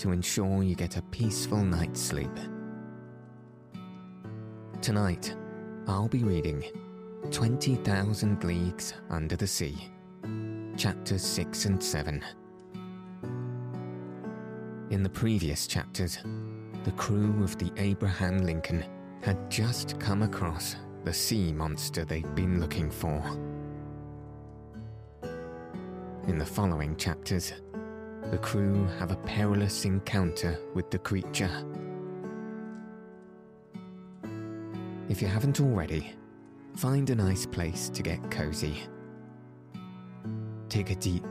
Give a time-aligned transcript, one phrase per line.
[0.00, 2.34] to ensure you get a peaceful night's sleep.
[4.80, 5.36] Tonight,
[5.86, 6.64] I'll be reading
[7.30, 9.76] 20,000 Leagues Under the Sea,
[10.78, 12.24] chapters 6 and 7.
[14.88, 16.18] In the previous chapters,
[16.84, 18.82] the crew of the Abraham Lincoln
[19.20, 23.22] had just come across the sea monster they'd been looking for.
[26.26, 27.52] In the following chapters,
[28.30, 31.50] the crew have a perilous encounter with the creature.
[35.08, 36.12] If you haven't already,
[36.76, 38.82] find a nice place to get cozy.
[40.68, 41.26] Take a deep,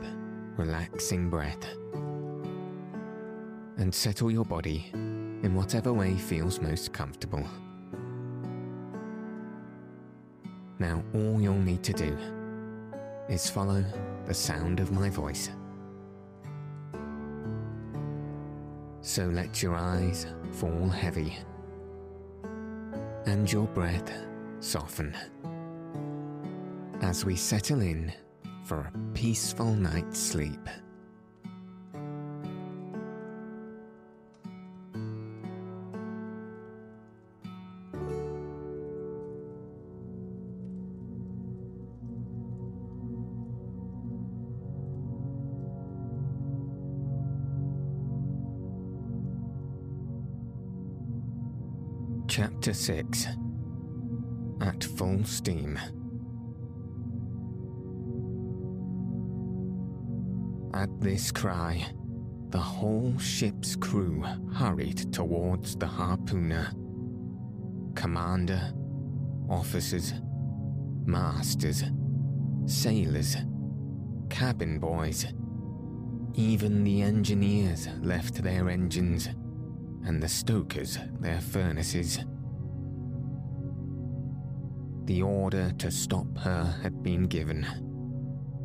[0.56, 1.64] relaxing breath
[3.78, 7.46] and settle your body in whatever way feels most comfortable.
[10.78, 12.16] Now, all you'll need to do
[13.28, 13.84] is follow
[14.26, 15.50] the sound of my voice.
[19.02, 21.36] So let your eyes fall heavy
[23.26, 24.12] and your breath
[24.60, 25.16] soften
[27.00, 28.12] as we settle in
[28.64, 30.68] for a peaceful night's sleep.
[52.70, 53.26] Chapter 6
[54.60, 55.76] At Full Steam.
[60.72, 61.84] At this cry,
[62.50, 64.22] the whole ship's crew
[64.54, 66.72] hurried towards the harpooner.
[67.96, 68.72] Commander,
[69.48, 70.12] officers,
[71.04, 71.82] masters,
[72.66, 73.36] sailors,
[74.28, 75.26] cabin boys,
[76.34, 79.28] even the engineers left their engines
[80.06, 82.20] and the stokers their furnaces.
[85.10, 87.66] The order to stop her had been given,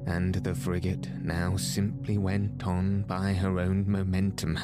[0.05, 4.59] and the frigate now simply went on by her own momentum.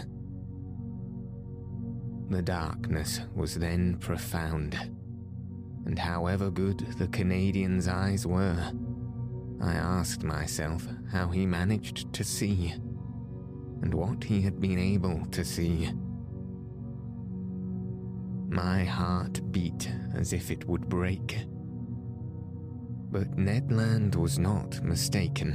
[2.30, 4.78] The darkness was then profound,
[5.88, 8.72] and however good the Canadian's eyes were,
[9.60, 12.76] I asked myself how he managed to see,
[13.82, 15.90] and what he had been able to see.
[18.50, 21.40] My heart beat as if it would break.
[23.12, 25.54] But Ned Land was not mistaken,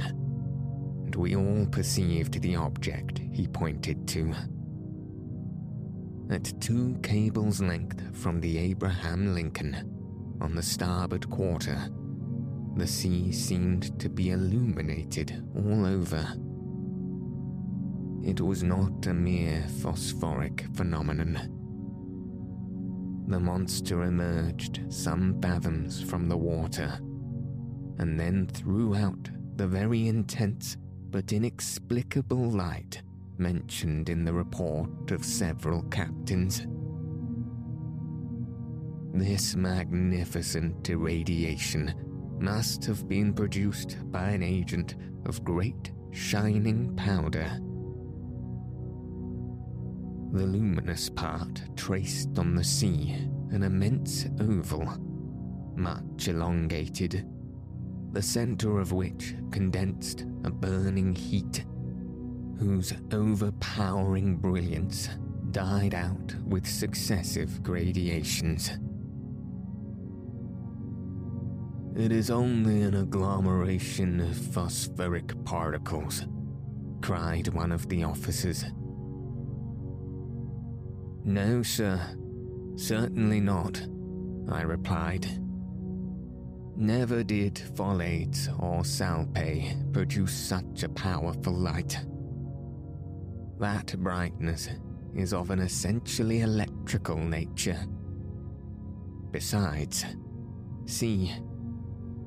[1.05, 4.31] and we all perceived the object he pointed to.
[6.29, 9.75] At two cables' length from the Abraham Lincoln,
[10.39, 11.89] on the starboard quarter,
[12.75, 16.27] the sea seemed to be illuminated all over.
[18.23, 21.57] It was not a mere phosphoric phenomenon
[23.27, 26.97] the monster emerged some fathoms from the water
[27.99, 30.77] and then threw out the very intense
[31.09, 33.01] but inexplicable light
[33.37, 36.65] mentioned in the report of several captains.
[39.13, 47.59] This magnificent irradiation must have been produced by an agent of great shining powder
[50.33, 53.15] the luminous part traced on the sea
[53.51, 54.85] an immense oval,
[55.75, 57.25] much elongated,
[58.17, 61.63] the centre of which condensed a burning heat,
[62.57, 65.09] whose overpowering brilliance
[65.51, 68.71] died out with successive gradations.
[71.95, 76.25] It is only an agglomeration of phosphoric particles,
[77.03, 78.65] cried one of the officers
[81.23, 82.01] no, sir.
[82.77, 83.85] Certainly not,
[84.49, 85.27] I replied.
[86.79, 92.05] Never did pholades or salpae produce such a powerful light.
[93.57, 94.69] That brightness
[95.15, 97.83] is of an essentially electrical nature.
[99.31, 100.05] Besides,
[100.85, 101.33] see,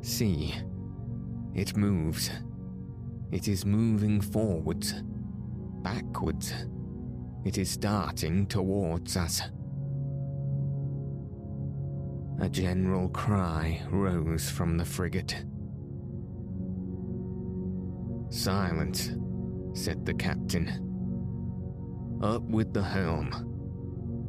[0.01, 0.53] see,
[1.55, 2.33] it moves.
[3.31, 4.95] It is moving forwards,
[5.83, 6.53] backwards,
[7.45, 9.43] it is darting towards us.
[12.41, 15.45] A general cry rose from the frigate.
[18.31, 19.11] Silence,
[19.75, 20.69] said the captain.
[22.23, 23.31] Up with the helm.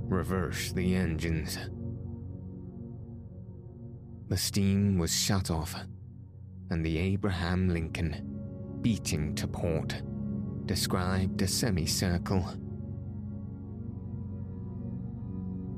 [0.10, 1.58] Reverse the engines.
[4.28, 5.74] The steam was shut off,
[6.70, 10.02] and the Abraham Lincoln, beating to port,
[10.66, 12.46] described a semicircle.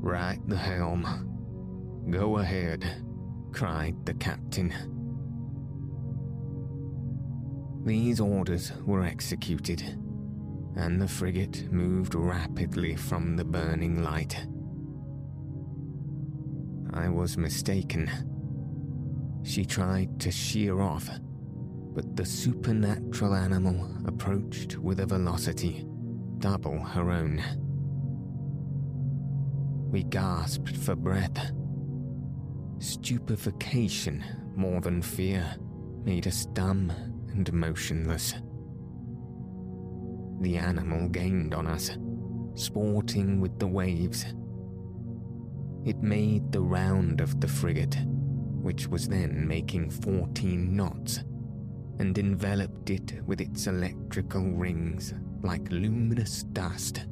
[0.02, 1.33] Right the helm.
[2.10, 2.86] Go ahead,
[3.52, 4.74] cried the captain.
[7.86, 9.82] These orders were executed,
[10.76, 14.46] and the frigate moved rapidly from the burning light.
[16.94, 18.10] I was mistaken.
[19.44, 21.10] She tried to sheer off,
[21.94, 25.86] but the supernatural animal approached with a velocity
[26.40, 27.44] double her own.
[29.92, 31.52] We gasped for breath.
[32.84, 34.22] Stupefaction
[34.58, 35.56] more than fear
[36.04, 36.92] made us dumb
[37.32, 38.34] and motionless.
[40.42, 41.92] The animal gained on us,
[42.56, 44.26] sporting with the waves.
[45.86, 47.96] It made the round of the frigate,
[48.62, 51.24] which was then making 14 knots,
[52.00, 57.06] and enveloped it with its electrical rings like luminous dust.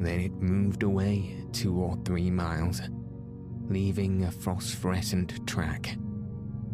[0.00, 2.80] Then it moved away two or three miles,
[3.68, 5.96] leaving a phosphorescent track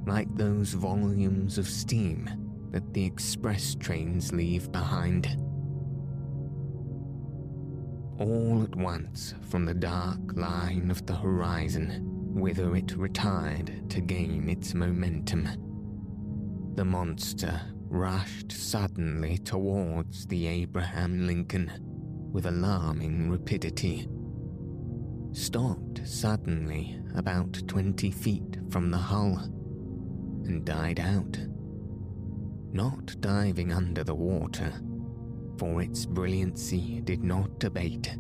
[0.07, 2.29] like those volumes of steam
[2.71, 5.27] that the express trains leave behind.
[8.19, 12.03] All at once, from the dark line of the horizon,
[12.35, 15.49] whither it retired to gain its momentum,
[16.75, 21.71] the monster rushed suddenly towards the Abraham Lincoln
[22.33, 24.09] with alarming rapidity.
[25.35, 29.37] Stopped suddenly about 20 feet from the hull
[30.45, 31.37] and died out.
[32.73, 34.73] Not diving under the water,
[35.59, 38.17] for its brilliancy did not abate,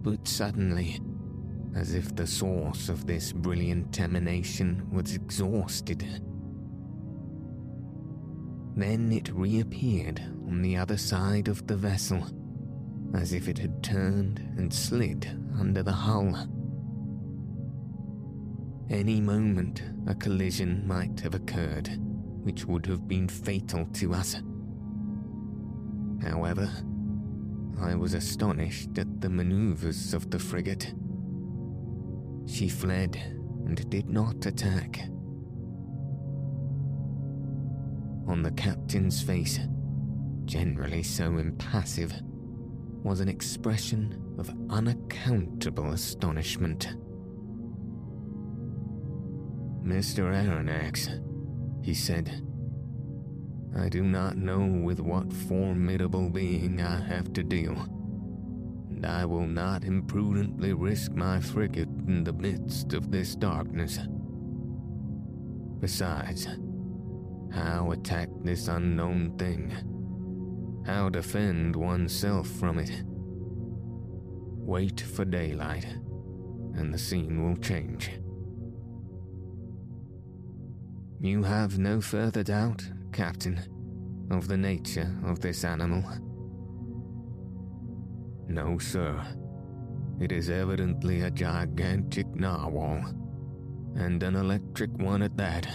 [0.00, 0.98] but suddenly,
[1.76, 6.02] as if the source of this brilliant emanation was exhausted.
[8.74, 12.26] Then it reappeared on the other side of the vessel,
[13.14, 15.28] as if it had turned and slid
[15.58, 16.34] under the hull.
[18.88, 21.88] Any moment, a collision might have occurred,
[22.42, 24.36] which would have been fatal to us.
[26.22, 26.70] However,
[27.80, 30.92] I was astonished at the maneuvers of the frigate.
[32.46, 33.16] She fled
[33.64, 35.00] and did not attack.
[38.26, 39.58] On the captain's face,
[40.44, 42.12] generally so impassive,
[43.02, 46.96] was an expression of unaccountable astonishment.
[49.82, 50.32] Mr.
[50.32, 51.08] Aronnax,
[51.84, 52.42] he said,
[53.76, 57.72] I do not know with what formidable being I have to deal,
[58.90, 63.98] and I will not imprudently risk my frigate in the midst of this darkness.
[65.80, 66.46] Besides,
[67.50, 69.72] how attack this unknown thing?
[70.86, 73.02] How defend oneself from it?
[74.70, 75.86] Wait for daylight,
[76.74, 78.10] and the scene will change.
[81.20, 82.82] You have no further doubt,
[83.12, 83.60] Captain,
[84.30, 86.02] of the nature of this animal?
[88.48, 89.22] No, sir.
[90.18, 93.04] It is evidently a gigantic narwhal,
[93.96, 95.66] and an electric one at that.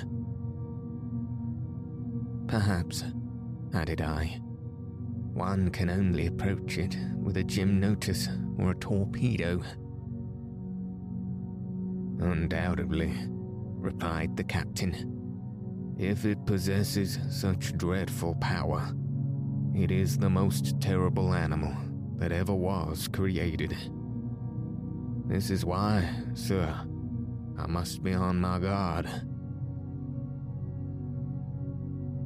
[2.47, 3.03] Perhaps,
[3.74, 4.39] added I,
[5.36, 9.62] one can only approach it with a gymnotus or a torpedo.
[12.22, 15.12] Undoubtedly, replied the captain.
[16.00, 18.89] If it possesses such dreadful power,
[19.75, 21.75] it is the most terrible animal
[22.15, 23.75] that ever was created.
[25.27, 26.74] This is why, sir,
[27.58, 29.10] I must be on my guard.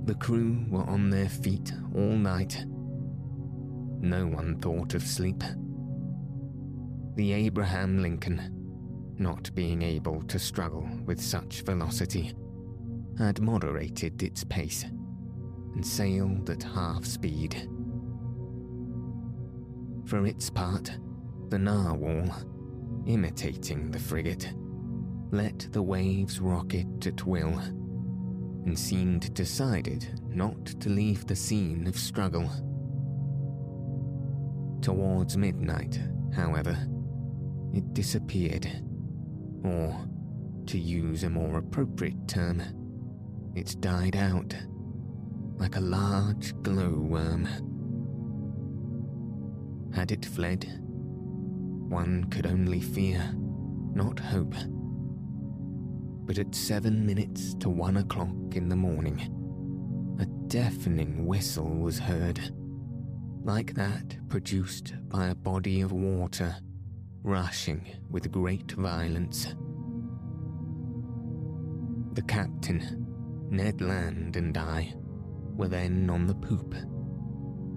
[0.05, 2.65] The crew were on their feet all night.
[4.01, 5.43] No one thought of sleep.
[7.15, 12.33] The Abraham Lincoln, not being able to struggle with such velocity,
[13.17, 14.85] had moderated its pace
[15.75, 17.67] and sailed at half speed.
[20.05, 20.97] For its part,
[21.49, 22.33] the narwhal,
[23.05, 24.53] imitating the frigate,
[25.31, 27.59] let the waves rock it at will
[28.65, 32.49] and seemed decided not to leave the scene of struggle.
[34.81, 35.99] Towards midnight,
[36.33, 36.77] however,
[37.73, 38.67] it disappeared.
[39.63, 39.95] Or,
[40.67, 42.61] to use a more appropriate term,
[43.55, 44.55] it died out
[45.57, 47.45] like a large glowworm.
[49.93, 50.65] Had it fled?
[51.89, 53.33] One could only fear,
[53.93, 54.53] not hope.
[56.25, 59.19] But at seven minutes to one o'clock in the morning,
[60.19, 62.39] a deafening whistle was heard,
[63.41, 66.55] like that produced by a body of water
[67.23, 69.55] rushing with great violence.
[72.13, 73.07] The captain,
[73.49, 74.93] Ned Land, and I
[75.55, 76.75] were then on the poop,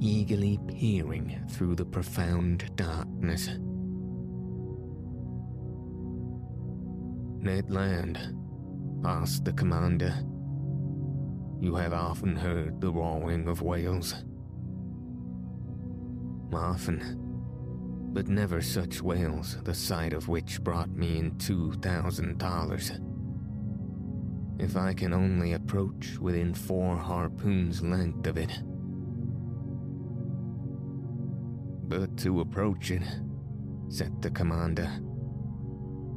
[0.01, 3.49] eagerly peering through the profound darkness.
[7.41, 8.19] Ned Land,
[9.05, 10.15] asked the commander,
[11.61, 14.25] you have often heard the roaring of whales.
[16.55, 22.93] Often, but never such whales the sight of which brought me in two thousand dollars.
[24.59, 28.53] If I can only approach within four harpoons' length of it.
[31.89, 33.03] But to approach it,
[33.89, 34.91] said the commander,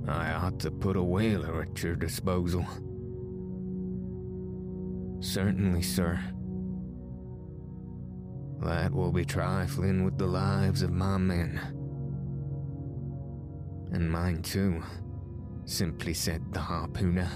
[0.07, 2.65] I ought to put a whaler at your disposal.
[5.21, 6.19] Certainly, sir.
[8.61, 11.59] That will be trifling with the lives of my men.
[13.91, 14.81] And mine too,
[15.65, 17.29] simply said the harpooner.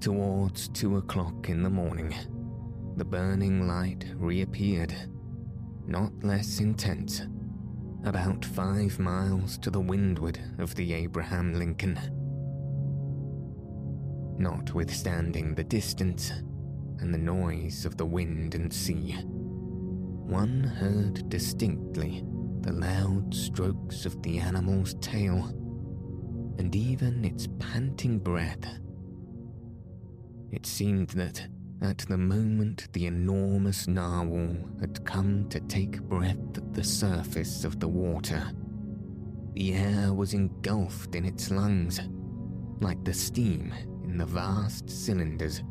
[0.00, 2.14] Towards two o'clock in the morning,
[2.96, 4.94] the burning light reappeared,
[5.86, 7.22] not less intense,
[8.04, 11.98] about five miles to the windward of the Abraham Lincoln.
[14.38, 16.32] Notwithstanding the distance
[17.00, 19.12] and the noise of the wind and sea,
[20.28, 22.22] one heard distinctly
[22.60, 25.46] the loud strokes of the animal's tail
[26.58, 28.78] and even its panting breath.
[30.50, 31.46] It seemed that,
[31.80, 37.78] at the moment the enormous narwhal had come to take breath at the surface of
[37.78, 38.42] the water,
[39.54, 42.00] the air was engulfed in its lungs,
[42.80, 43.72] like the steam
[44.04, 45.62] in the vast cylinders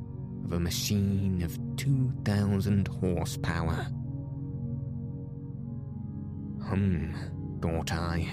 [0.48, 3.86] of a machine of 2,000 horsepower.
[6.64, 7.14] Hum,
[7.62, 8.30] thought I.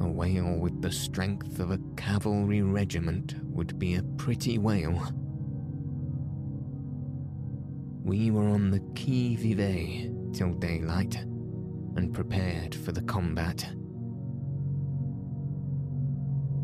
[0.00, 5.00] A whale with the strength of a cavalry regiment would be a pretty whale.
[8.02, 11.14] We were on the qui vive till daylight
[11.94, 13.64] and prepared for the combat.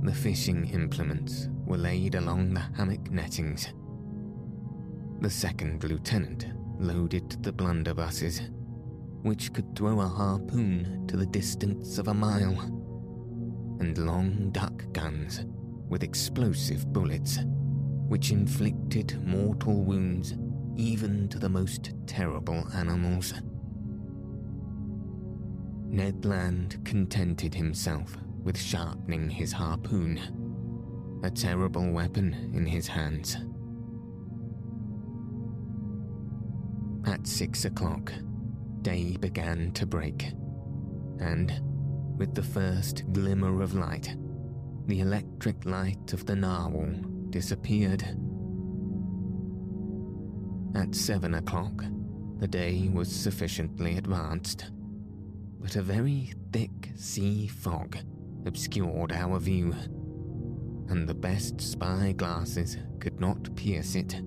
[0.03, 3.69] The fishing implements were laid along the hammock nettings.
[5.21, 6.47] The second lieutenant
[6.79, 8.51] loaded the blunderbusses,
[9.23, 12.61] which could throw a harpoon to the distance of a mile
[13.81, 15.45] and long duck guns
[15.89, 17.41] with explosive bullets,
[18.07, 20.37] which inflicted mortal wounds
[20.77, 23.35] even to the most terrible animals.
[25.89, 33.37] Ned Land contented himself with sharpening his harpoon, a terrible weapon in his hands.
[37.09, 38.13] At six o'clock,
[38.83, 40.35] day began to break,
[41.21, 41.51] and
[42.19, 44.15] with the first glimmer of light,
[44.85, 46.91] the electric light of the narwhal
[47.31, 48.03] disappeared.
[50.75, 51.83] At seven o'clock,
[52.41, 54.71] the day was sufficiently advanced,
[55.61, 57.97] but a very thick sea fog
[58.45, 59.75] obscured our view,
[60.91, 64.21] and the best spy glasses could not pierce it.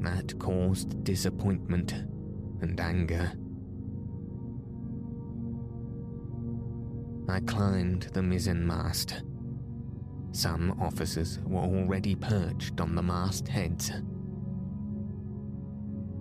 [0.00, 1.92] That caused disappointment
[2.62, 3.32] and anger.
[7.28, 9.22] I climbed the mizzen mast.
[10.32, 13.92] Some officers were already perched on the mast heads.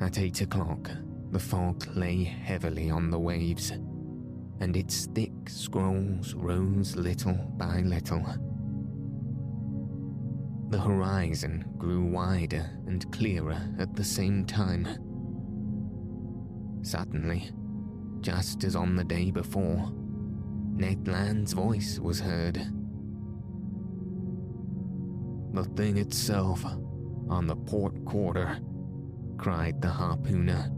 [0.02, 0.92] At eight o'clock,
[1.32, 3.72] the fog lay heavily on the waves,
[4.60, 8.26] and its thick scrolls rose little by little.
[10.70, 14.88] The horizon grew wider and clearer at the same time.
[16.84, 17.50] Suddenly,
[18.22, 19.92] just as on the day before,
[20.76, 22.56] Ned Land's voice was heard.
[25.54, 26.64] The thing itself,
[27.30, 28.60] on the port quarter,
[29.38, 30.72] cried the harpooner.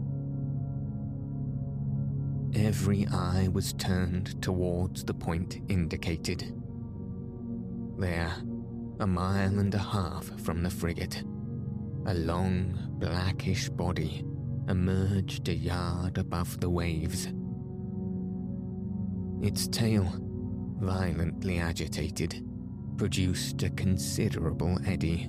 [2.54, 6.54] Every eye was turned towards the point indicated.
[7.98, 8.32] There,
[9.02, 11.24] a mile and a half from the frigate,
[12.06, 14.24] a long, blackish body
[14.68, 17.26] emerged a yard above the waves.
[19.42, 20.06] Its tail,
[20.78, 22.46] violently agitated,
[22.96, 25.28] produced a considerable eddy.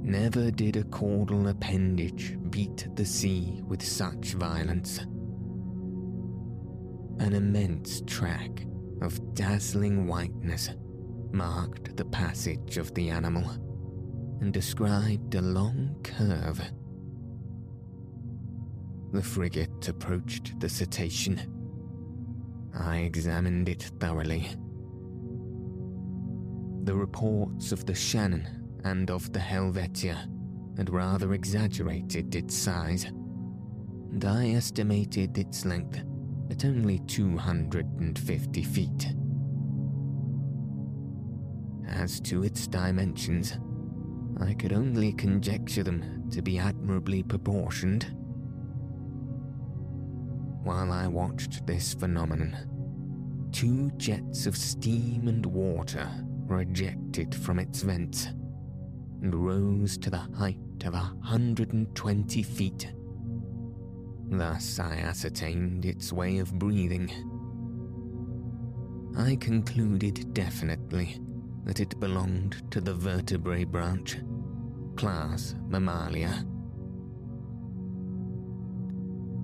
[0.00, 5.00] Never did a caudal appendage beat the sea with such violence.
[7.20, 8.64] An immense track
[9.02, 10.70] of dazzling whiteness
[11.32, 13.44] marked the passage of the animal
[14.40, 16.60] and described a long curve.
[19.12, 21.40] The frigate approached the cetacean.
[22.78, 24.48] I examined it thoroughly.
[26.84, 28.46] The reports of the Shannon
[28.84, 30.28] and of the Helvetia
[30.76, 36.02] had rather exaggerated its size, and I estimated its length
[36.50, 39.14] at only 250 feet.
[41.98, 43.58] As to its dimensions,
[44.40, 48.04] I could only conjecture them to be admirably proportioned.
[50.62, 56.08] While I watched this phenomenon, two jets of steam and water
[56.46, 58.26] were ejected from its vents
[59.20, 62.94] and rose to the height of a 120 feet.
[64.30, 67.10] Thus I ascertained its way of breathing.
[69.16, 71.18] I concluded definitely
[71.68, 74.16] that it belonged to the vertebrate branch,
[74.96, 76.46] class Mammalia.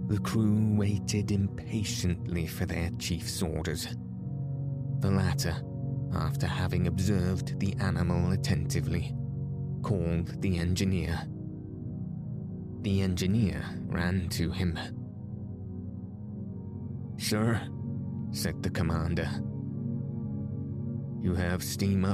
[0.06, 3.88] The crew waited impatiently for their chief's orders.
[5.00, 5.54] The latter,
[6.14, 9.14] after having observed the animal attentively,
[9.82, 11.20] called the engineer.
[12.80, 14.78] The engineer ran to him.
[17.18, 17.60] Sir,
[18.32, 19.28] said the commander,
[21.24, 22.13] you have steam up?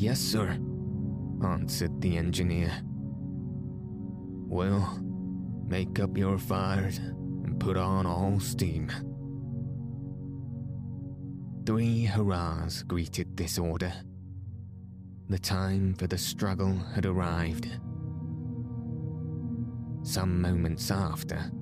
[0.00, 0.58] Yes, sir,
[1.44, 2.72] answered the engineer.
[4.48, 4.98] Well,
[5.68, 8.90] make up your fires and put on all steam.
[11.66, 13.92] Three hurrahs greeted this order.
[15.28, 17.66] The time for the struggle had arrived.
[20.02, 21.52] Some moments after,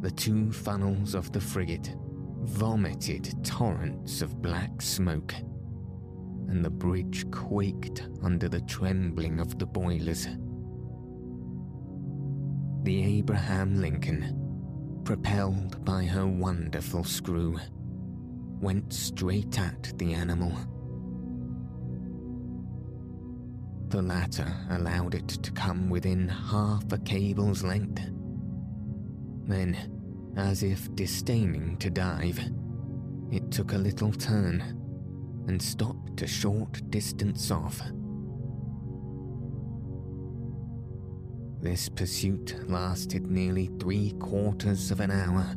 [0.00, 1.94] the two funnels of the frigate
[2.44, 5.34] vomited torrents of black smoke,
[6.48, 10.28] and the bridge quaked under the trembling of the boilers.
[12.84, 17.58] The Abraham Lincoln, propelled by her wonderful screw,
[18.60, 20.52] went straight at the animal.
[23.88, 28.02] The latter allowed it to come within half a cable's length.
[29.46, 32.40] Then, as if disdaining to dive,
[33.30, 34.60] it took a little turn
[35.46, 37.80] and stopped a short distance off.
[41.60, 45.56] This pursuit lasted nearly three quarters of an hour,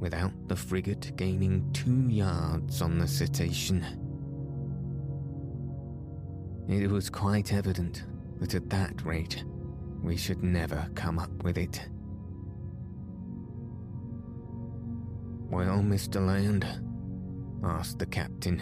[0.00, 3.84] without the frigate gaining two yards on the cetacean.
[6.68, 8.04] It was quite evident
[8.40, 9.44] that at that rate
[10.02, 11.88] we should never come up with it.
[15.48, 16.26] Well, Mr.
[16.26, 16.66] Land,
[17.62, 18.60] asked the captain,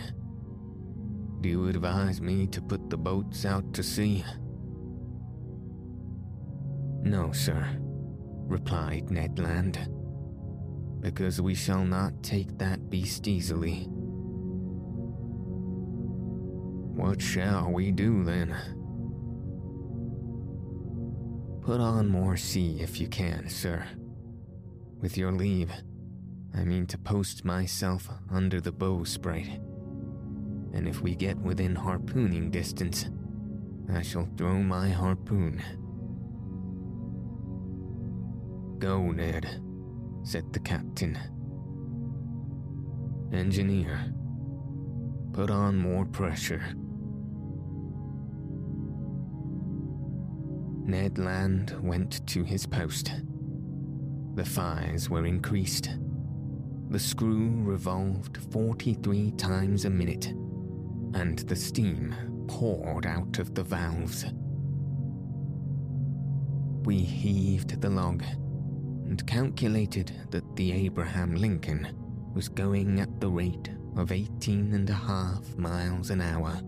[1.41, 4.25] do you advise me to put the boats out to sea?
[7.03, 7.67] No, sir,
[8.47, 9.89] replied Ned Land,
[11.01, 13.87] because we shall not take that beast easily.
[16.95, 18.55] What shall we do then?
[21.63, 23.87] Put on more sea if you can, sir.
[25.01, 25.73] With your leave.
[26.55, 29.70] I mean to post myself under the bowsprit.
[30.73, 33.07] And if we get within harpooning distance,
[33.93, 35.63] I shall throw my harpoon.
[38.79, 39.61] Go, Ned,
[40.23, 41.19] said the captain.
[43.33, 44.13] Engineer,
[45.33, 46.63] put on more pressure.
[50.87, 53.13] Ned Land went to his post.
[54.35, 55.91] The fires were increased
[56.91, 60.33] the screw revolved 43 times a minute,
[61.15, 62.15] and the steam
[62.49, 64.27] poured out of the valves.
[66.85, 68.23] We heaved the log
[69.07, 71.97] and calculated that the Abraham Lincoln
[72.35, 76.61] was going at the rate of 18 and a half miles an hour.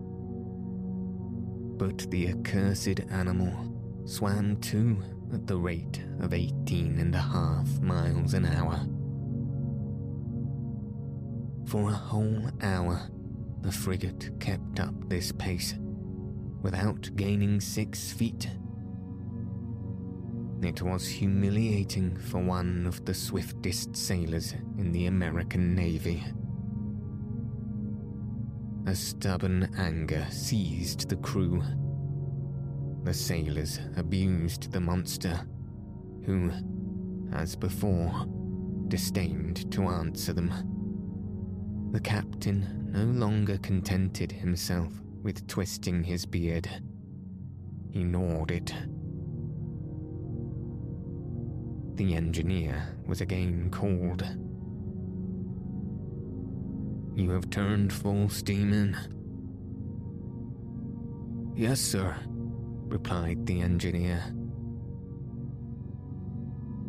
[1.79, 3.73] But the accursed animal
[4.05, 4.99] swam too
[5.33, 8.81] at the rate of 18 and a half miles an hour.
[11.67, 13.09] For a whole hour,
[13.63, 15.75] the frigate kept up this pace,
[16.63, 18.49] without gaining six feet,
[20.63, 26.23] It was humiliating for one of the swiftest sailors in the American Navy.
[28.87, 31.65] A stubborn anger seized the crew.
[33.03, 35.41] The sailors abused the monster,
[36.25, 36.53] who,
[37.33, 38.27] as before,
[38.87, 40.72] disdained to answer them.
[41.93, 44.91] The captain no longer contented himself
[45.23, 46.67] with twisting his beard.
[47.91, 48.75] He gnawed it.
[51.97, 54.27] The engineer was again called.
[57.15, 58.97] You have turned full steam in.
[61.55, 64.25] Yes, sir, replied the engineer.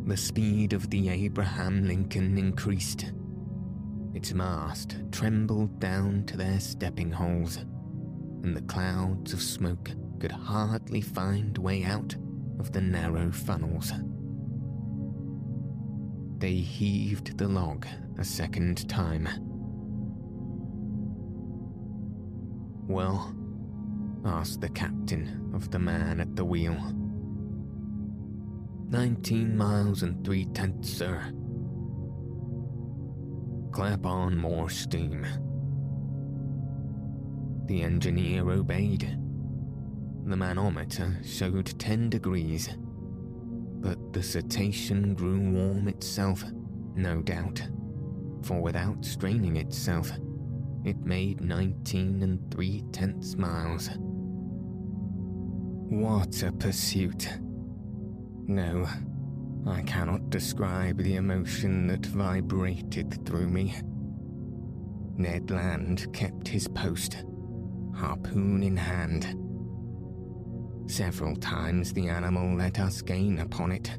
[0.06, 3.12] The speed of the Abraham Lincoln increased.
[4.14, 7.56] Its mast trembled down to their stepping holes,
[8.44, 12.14] and the clouds of smoke could hardly find way out
[12.60, 13.92] of the narrow funnels.
[16.38, 19.28] They heaved the log a second time.
[22.86, 23.34] Well,
[24.24, 26.76] asked the captain of the man at the wheel.
[28.88, 31.32] Nineteen miles and three tenths, sir.
[33.74, 35.26] Clap on more steam.
[37.66, 39.18] The engineer obeyed.
[40.26, 42.68] The manometer showed 10 degrees,
[43.80, 46.44] but the cetacean grew warm itself,
[46.94, 47.62] no doubt,
[48.44, 50.12] for without straining itself,
[50.84, 53.90] it made 19 and three tenths miles.
[55.90, 57.28] What a pursuit!
[58.46, 58.86] No,
[59.66, 63.74] I cannot describe the emotion that vibrated through me.
[65.16, 67.24] Ned Land kept his post,
[67.94, 69.40] harpoon in hand.
[70.86, 73.98] Several times the animal let us gain upon it.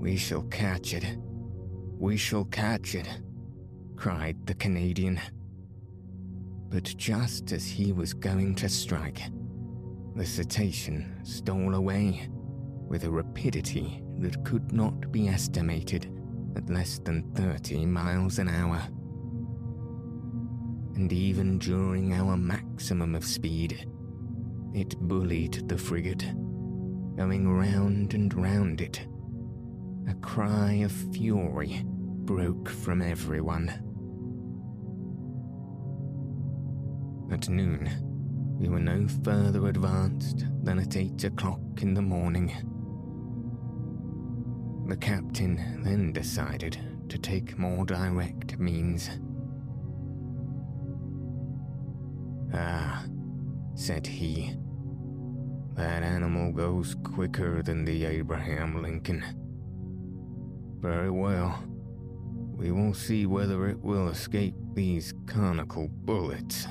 [0.00, 1.16] We shall catch it.
[1.98, 3.08] We shall catch it,
[3.94, 5.20] cried the Canadian.
[6.70, 9.22] But just as he was going to strike,
[10.16, 12.28] the cetacean stole away
[12.88, 16.12] with a rapidity that could not be estimated
[16.56, 18.80] at less than 30 miles an hour.
[20.96, 23.86] And even during our maximum of speed,
[24.74, 26.24] it bullied the frigate,
[27.16, 29.06] going round and round it.
[30.08, 33.68] A cry of fury broke from everyone.
[37.30, 37.88] At noon,
[38.58, 42.52] we were no further advanced than at eight o'clock in the morning.
[44.88, 46.78] The captain then decided
[47.10, 49.10] to take more direct means.
[52.54, 53.04] Ah,
[53.74, 54.56] said he,
[55.76, 59.22] that animal goes quicker than the Abraham Lincoln.
[60.80, 61.62] Very well.
[62.56, 66.66] We will see whether it will escape these conical bullets.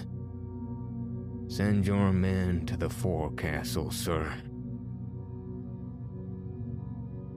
[1.47, 4.33] Send your men to the forecastle, sir.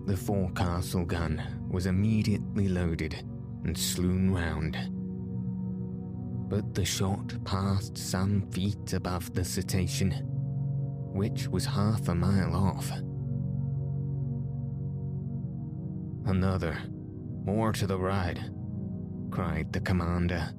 [0.07, 3.15] The forecastle gun was immediately loaded
[3.65, 4.77] and slung round.
[6.49, 10.13] But the shot passed some feet above the cetacean,
[11.13, 12.91] which was half a mile off.
[16.27, 16.77] Another,
[17.45, 18.39] more to the right,
[19.31, 20.53] cried the commander.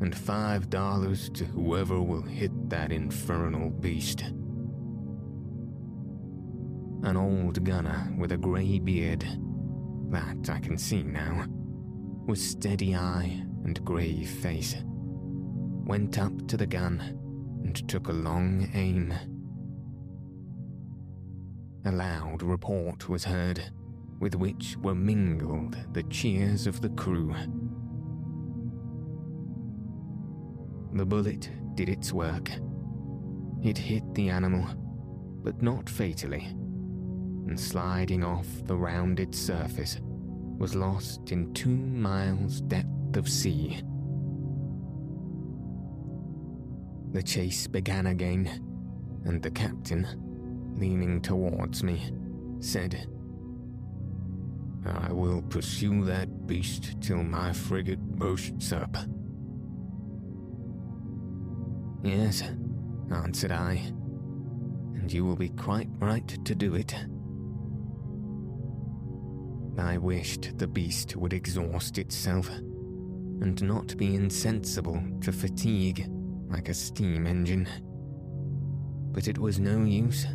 [0.00, 4.24] And five dollars to whoever will hit that infernal beast.
[7.02, 9.24] An old gunner with a grey beard,
[10.10, 11.46] that I can see now,
[12.26, 14.76] with steady eye and grave face,
[15.84, 17.00] went up to the gun
[17.62, 19.14] and took a long aim.
[21.84, 23.62] A loud report was heard,
[24.18, 27.34] with which were mingled the cheers of the crew.
[30.94, 32.50] The bullet did its work.
[33.62, 34.66] It hit the animal,
[35.44, 36.56] but not fatally
[37.46, 40.00] and sliding off the rounded surface,
[40.58, 43.82] was lost in two miles' depth of sea.
[47.12, 48.46] The chase began again,
[49.24, 50.06] and the captain,
[50.76, 52.12] leaning towards me,
[52.60, 53.06] said,
[54.84, 58.96] I will pursue that beast till my frigate bursts up.
[62.02, 62.42] Yes,
[63.10, 63.82] answered I,
[64.94, 66.94] and you will be quite right to do it.
[69.78, 76.08] I wished the beast would exhaust itself and not be insensible to fatigue
[76.48, 77.68] like a steam engine.
[79.12, 80.26] But it was no use.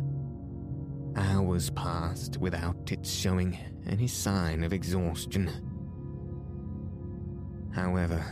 [1.16, 5.50] hours passed without its showing any sign of exhaustion.
[7.74, 8.24] However,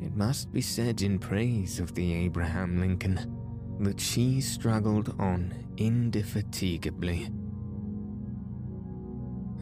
[0.00, 3.34] it must be said in praise of the Abraham Lincoln
[3.80, 7.28] that she struggled on indefatigably.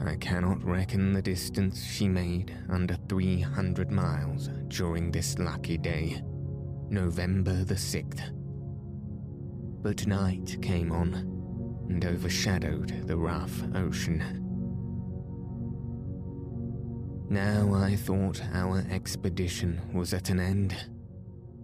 [0.03, 6.23] I cannot reckon the distance she made under 300 miles during this lucky day,
[6.91, 8.33] November the 6th.
[9.83, 11.15] But night came on
[11.89, 14.41] and overshadowed the rough ocean.
[17.29, 20.77] Now I thought our expedition was at an end,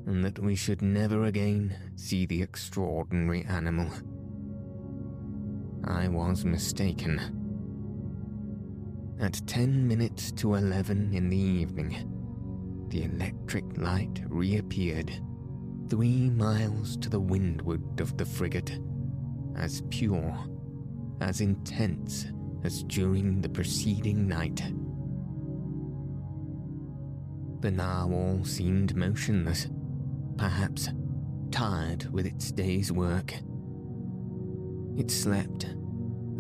[0.07, 3.90] and that we should never again see the extraordinary animal.
[5.85, 7.39] I was mistaken.
[9.20, 15.12] At ten minutes to eleven in the evening, the electric light reappeared
[15.90, 18.80] three miles to the windward of the frigate,
[19.56, 20.35] as pure,
[21.20, 22.28] as intense
[22.64, 24.62] as during the preceding night.
[27.61, 29.68] The narwhal seemed motionless,
[30.38, 30.88] perhaps
[31.50, 33.35] tired with its day's work.
[34.96, 35.66] It slept,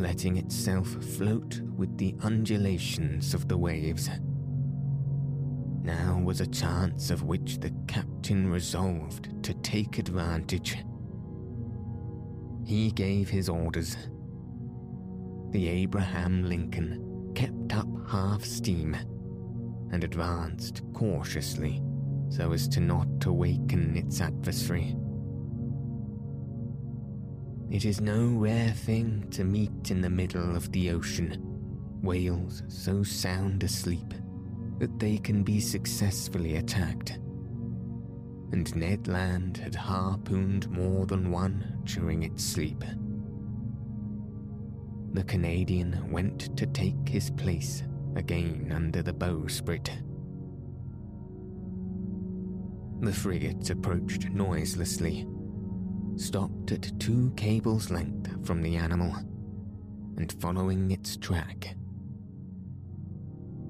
[0.00, 4.08] letting itself float with the undulations of the waves.
[5.82, 10.78] Now was a chance of which the captain resolved to take advantage.
[12.64, 13.96] He gave his orders.
[15.50, 18.96] The Abraham Lincoln kept up half steam
[19.92, 21.82] and advanced cautiously
[22.28, 24.96] so as to not awaken its adversary.
[27.70, 31.40] It is no rare thing to meet in the middle of the ocean
[32.02, 34.12] whales so sound asleep
[34.78, 37.18] that they can be successfully attacked.
[38.52, 42.82] And Ned Land had harpooned more than one during its sleep.
[45.12, 47.84] The Canadian went to take his place
[48.16, 49.90] again under the bowsprit.
[53.00, 55.28] The frigate approached noiselessly,
[56.20, 59.14] stopped at two cables' length from the animal,
[60.16, 61.74] and following its track.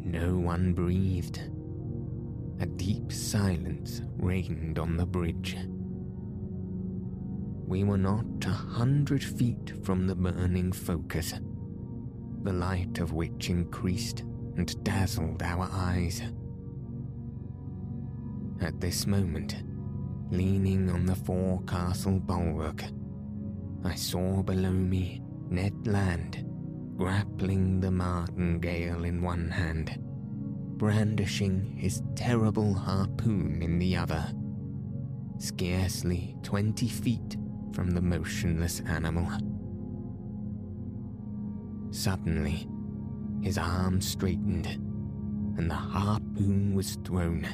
[0.00, 1.40] No one breathed.
[2.58, 5.56] A deep silence reigned on the bridge.
[7.66, 11.34] We were not a hundred feet from the burning focus,
[12.42, 14.24] the light of which increased
[14.56, 16.20] and dazzled our eyes.
[18.60, 19.62] At this moment,
[20.30, 22.84] leaning on the forecastle bulwark,
[23.84, 26.46] I saw below me Ned Land
[26.96, 29.98] grappling the martingale in one hand,
[30.76, 34.32] brandishing his terrible harpoon in the other,
[35.38, 37.36] scarcely twenty feet
[37.72, 39.26] from the motionless animal.
[41.90, 42.68] Suddenly,
[43.42, 44.66] his arm straightened,
[45.56, 47.46] and the harpoon was thrown.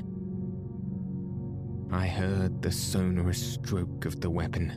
[1.90, 4.70] I heard the sonorous stroke of the weapon,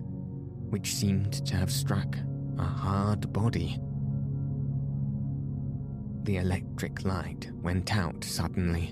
[0.69, 2.15] which seemed to have struck
[2.57, 3.79] a hard body.
[6.23, 8.89] The electric light went out suddenly,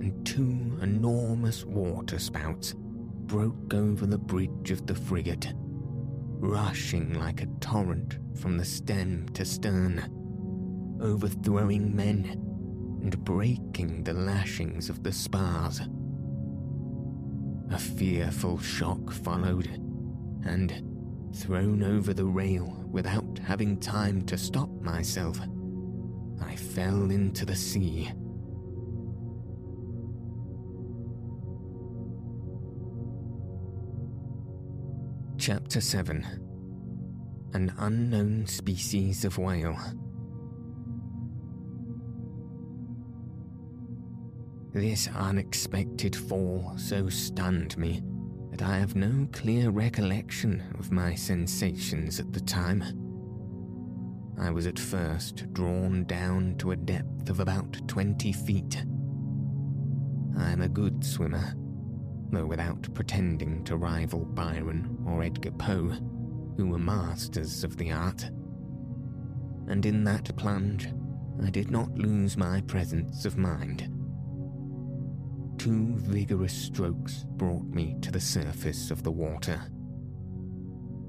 [0.00, 7.46] and two enormous water spouts broke over the bridge of the frigate, rushing like a
[7.60, 10.16] torrent from the stem to stern
[11.00, 12.24] overthrowing men
[13.02, 15.80] and breaking the lashings of the spars.
[17.70, 19.68] A fearful shock followed,
[20.44, 20.82] and,
[21.36, 25.38] thrown over the rail without having time to stop myself,
[26.42, 28.10] I fell into the sea.
[35.38, 36.26] Chapter 7
[37.54, 39.78] An Unknown Species of Whale.
[44.72, 48.02] This unexpected fall so stunned me
[48.52, 52.84] that I have no clear recollection of my sensations at the time.
[54.40, 58.84] I was at first drawn down to a depth of about 20 feet.
[60.38, 61.52] I am a good swimmer,
[62.30, 65.96] though without pretending to rival Byron or Edgar Poe,
[66.56, 68.22] who were masters of the art.
[69.66, 70.88] And in that plunge,
[71.42, 73.92] I did not lose my presence of mind
[75.60, 79.60] Two vigorous strokes brought me to the surface of the water.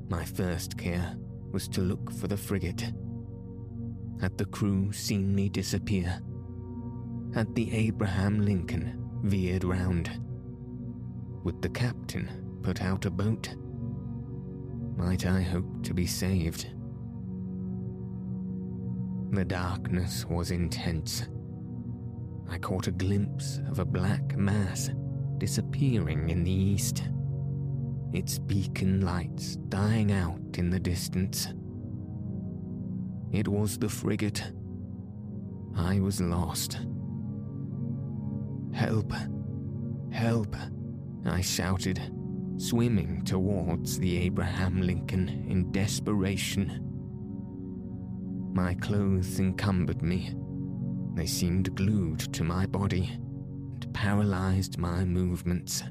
[0.09, 1.15] My first care
[1.53, 2.91] was to look for the frigate.
[4.19, 6.19] Had the crew seen me disappear?
[7.33, 10.19] Had the Abraham Lincoln veered round?
[11.45, 13.55] Would the captain put out a boat?
[14.97, 16.67] Might I hope to be saved?
[19.31, 21.29] The darkness was intense.
[22.51, 24.89] I caught a glimpse of a black mass
[25.37, 27.03] disappearing in the east,
[28.11, 31.47] its beacon lights dying out in the distance.
[33.31, 34.51] It was the frigate.
[35.77, 36.77] I was lost.
[38.73, 39.13] Help!
[40.11, 40.57] Help!
[41.25, 42.01] I shouted,
[42.57, 46.81] swimming towards the Abraham Lincoln in desperation.
[48.53, 50.35] My clothes encumbered me.
[51.13, 55.83] They seemed glued to my body and paralyzed my movements.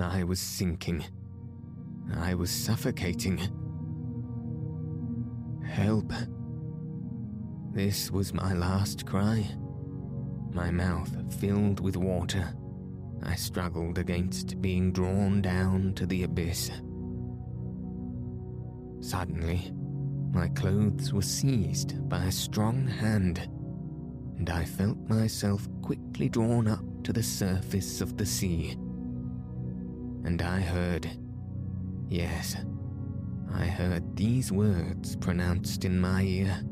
[0.00, 1.04] I was sinking.
[2.14, 3.38] I was suffocating.
[5.64, 6.12] Help.
[7.72, 9.48] This was my last cry.
[10.52, 12.54] My mouth filled with water.
[13.22, 16.70] I struggled against being drawn down to the abyss.
[19.00, 19.72] Suddenly,
[20.32, 23.48] my clothes were seized by a strong hand,
[24.38, 28.72] and I felt myself quickly drawn up to the surface of the sea.
[30.24, 31.10] And I heard,
[32.08, 32.56] yes,
[33.52, 36.62] I heard these words pronounced in my ear.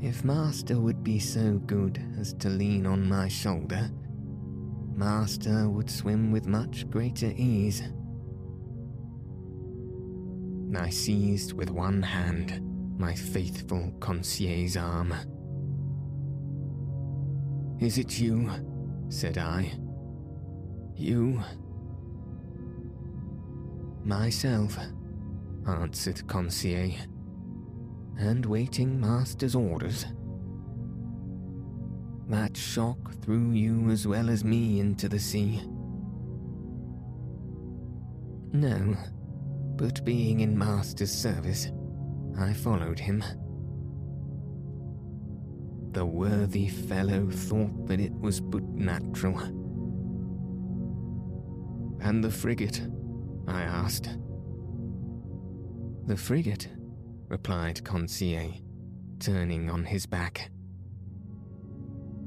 [0.00, 3.90] If Master would be so good as to lean on my shoulder,
[4.94, 7.82] Master would swim with much greater ease.
[10.76, 12.60] I seized with one hand
[12.98, 15.14] my faithful Conseil's arm.
[17.80, 18.50] Is it you?
[19.08, 19.72] said I.
[20.94, 21.42] You?
[24.04, 24.78] Myself,
[25.66, 26.92] answered Conseil,
[28.18, 30.06] and waiting Master's orders.
[32.28, 35.60] That shock threw you as well as me into the sea.
[38.52, 38.96] No,
[39.76, 41.70] but being in Master's service,
[42.38, 43.22] I followed him.
[45.92, 49.38] The worthy fellow thought that it was but natural.
[52.00, 52.80] And the frigate?
[53.46, 54.08] I asked.
[56.06, 56.68] The frigate,
[57.28, 58.52] replied Conseil,
[59.18, 60.50] turning on his back.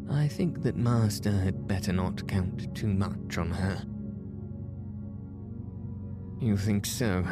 [0.09, 3.83] I think that Master had better not count too much on her.
[6.39, 7.23] You think so?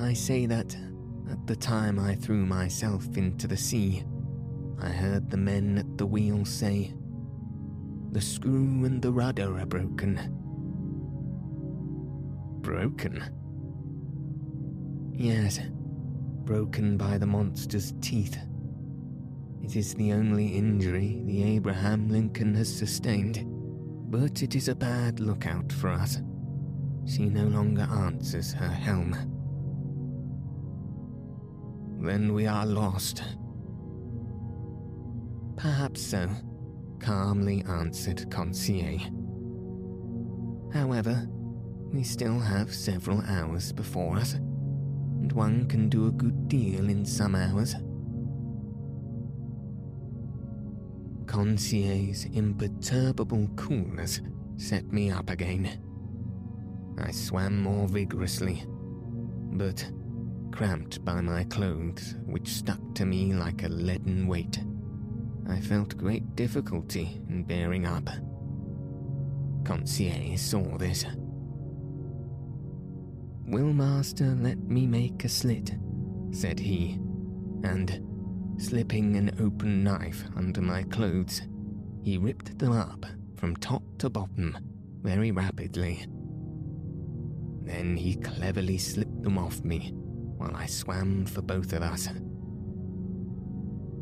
[0.00, 0.76] I say that
[1.30, 4.04] at the time I threw myself into the sea,
[4.80, 6.94] I heard the men at the wheel say,
[8.12, 10.18] The screw and the rudder are broken.
[12.60, 13.24] Broken?
[15.12, 15.60] Yes,
[16.44, 18.38] broken by the monster's teeth.
[19.62, 23.44] It is the only injury the Abraham Lincoln has sustained,
[24.10, 26.18] but it is a bad lookout for us.
[27.06, 29.14] She no longer answers her helm.
[32.00, 33.22] Then we are lost.
[35.56, 36.28] Perhaps so,
[37.00, 38.98] calmly answered Conseil.
[40.72, 41.28] However,
[41.92, 47.04] we still have several hours before us, and one can do a good deal in
[47.04, 47.74] some hours.
[51.26, 54.20] Conseil's imperturbable coolness
[54.56, 55.80] set me up again.
[56.98, 58.64] I swam more vigorously,
[59.52, 59.90] but
[60.52, 64.60] cramped by my clothes, which stuck to me like a leaden weight,
[65.48, 68.08] I felt great difficulty in bearing up.
[69.64, 71.04] Conseil saw this.
[73.46, 75.74] Will master let me make a slit?
[76.30, 76.98] said he,
[77.62, 78.00] and,
[78.58, 81.42] slipping an open knife under my clothes,
[82.02, 84.56] he ripped them up from top to bottom
[85.02, 86.06] very rapidly.
[87.64, 92.08] Then he cleverly slipped them off me while I swam for both of us.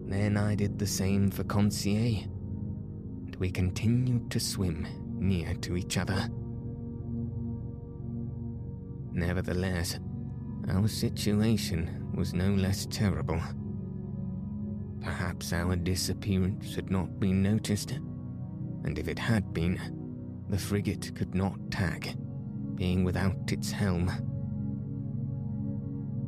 [0.07, 2.25] Then I did the same for Conseil,
[3.25, 4.87] and we continued to swim
[5.19, 6.29] near to each other.
[9.13, 9.99] Nevertheless,
[10.69, 13.41] our situation was no less terrible.
[15.01, 17.93] Perhaps our disappearance had not been noticed,
[18.85, 19.79] and if it had been,
[20.49, 22.15] the frigate could not tack
[22.75, 24.11] being without its helm.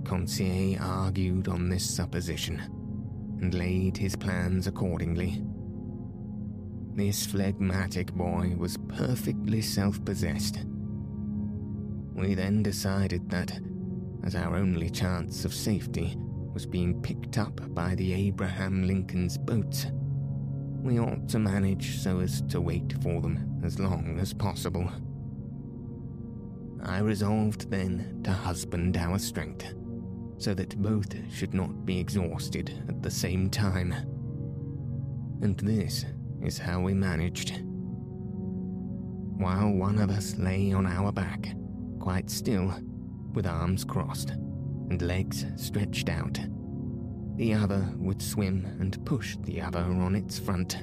[0.04, 2.60] Conseil argued on this supposition
[3.40, 5.42] and laid his plans accordingly.
[6.94, 10.64] This phlegmatic boy was perfectly self possessed.
[12.14, 13.58] We then decided that,
[14.22, 16.16] as our only chance of safety
[16.52, 19.86] was being picked up by the Abraham Lincoln's boats,
[20.82, 24.88] we ought to manage so as to wait for them as long as possible.
[26.82, 29.74] I resolved then to husband our strength,
[30.38, 33.92] so that both should not be exhausted at the same time.
[35.42, 36.04] And this
[36.42, 37.62] is how we managed.
[39.36, 41.54] While one of us lay on our back,
[41.98, 42.72] quite still,
[43.32, 46.38] with arms crossed and legs stretched out,
[47.36, 50.76] the other would swim and push the other on its front.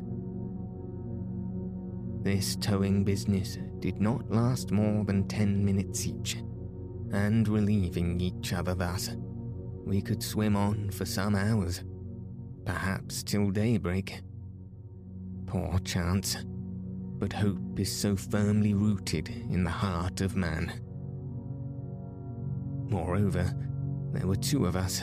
[2.24, 6.36] This towing business did not last more than ten minutes each,
[7.12, 9.10] and relieving each other thus,
[9.86, 11.84] we could swim on for some hours,
[12.64, 14.22] perhaps till daybreak.
[15.48, 16.38] Poor chance,
[17.18, 20.72] but hope is so firmly rooted in the heart of man.
[22.88, 23.52] Moreover,
[24.14, 25.02] there were two of us.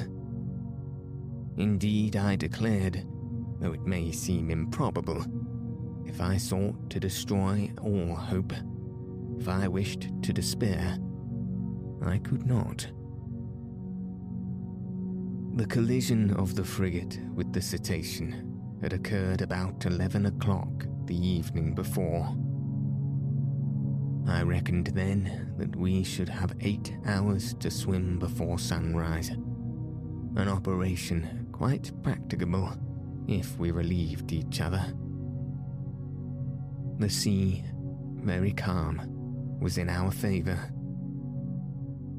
[1.57, 3.05] Indeed, I declared,
[3.59, 5.25] though it may seem improbable,
[6.09, 8.53] if I sought to destroy all hope,
[9.39, 10.99] if I wished to despair,
[12.03, 12.87] I could not.
[15.55, 21.75] The collision of the frigate with the cetacean had occurred about 11 o'clock the evening
[21.75, 22.35] before.
[24.29, 31.49] I reckoned then that we should have eight hours to swim before sunrise, an operation
[31.53, 32.73] quite practicable
[33.27, 34.85] if we relieved each other.
[36.99, 37.65] The sea,
[38.17, 39.01] very calm,
[39.61, 40.59] was in our favour.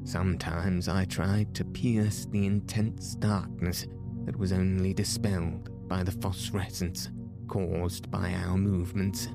[0.04, 3.86] Sometimes I tried to pierce the intense darkness
[4.24, 7.10] that was only dispelled by the phosphorescence
[7.46, 9.28] caused by our movements.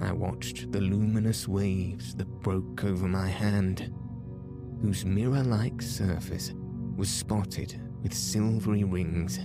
[0.00, 3.92] I watched the luminous waves that broke over my hand,
[4.80, 6.52] whose mirror like surface
[6.96, 9.38] was spotted with silvery rings.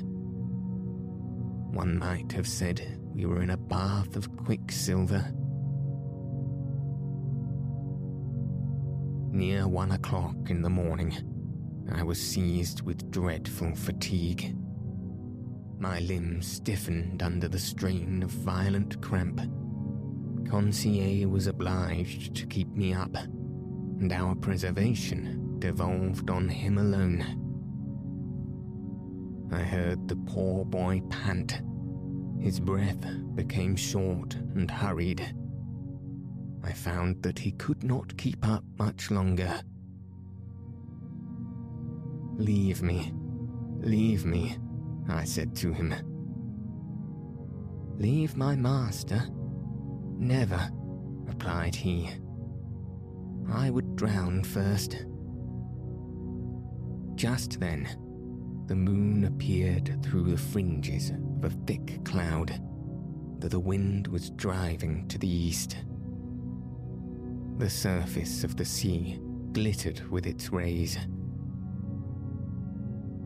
[1.74, 5.26] One might have said we were in a bath of quicksilver.
[9.32, 11.12] Near one o'clock in the morning,
[11.92, 14.56] I was seized with dreadful fatigue.
[15.80, 19.42] My limbs stiffened under the strain of violent cramp.
[20.48, 27.24] Conseil was obliged to keep me up, and our preservation devolved on him alone.
[29.52, 31.62] I heard the poor boy pant.
[32.40, 35.36] His breath became short and hurried.
[36.64, 39.62] I found that he could not keep up much longer.
[42.36, 43.14] Leave me,
[43.80, 44.58] leave me,
[45.10, 45.94] I said to him.
[47.98, 49.24] Leave my master?
[50.20, 50.70] Never,
[51.26, 52.10] replied he.
[53.50, 55.06] I would drown first.
[57.16, 57.88] Just then,
[58.68, 62.62] the moon appeared through the fringes of a thick cloud
[63.40, 65.78] that the wind was driving to the east.
[67.58, 69.20] The surface of the sea
[69.54, 70.98] glittered with its rays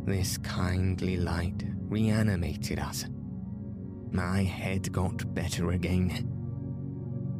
[0.05, 3.05] this kindly light reanimated us.
[4.11, 6.27] My head got better again.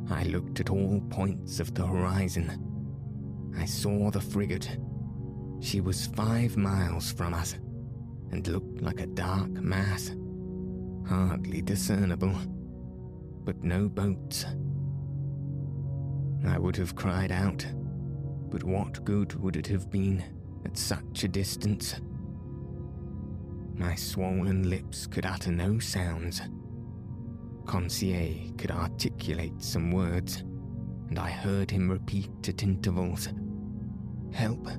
[0.09, 3.51] I looked at all points of the horizon.
[3.57, 4.77] I saw the frigate.
[5.59, 7.55] She was five miles from us
[8.31, 10.15] and looked like a dark mass,
[11.07, 12.35] hardly discernible,
[13.43, 14.45] but no boats.
[16.45, 17.65] I would have cried out,
[18.49, 20.23] but what good would it have been
[20.65, 21.99] at such a distance?
[23.75, 26.41] My swollen lips could utter no sounds.
[27.65, 30.43] Conseil could articulate some words,
[31.09, 33.29] and I heard him repeat at intervals
[34.33, 34.69] Help!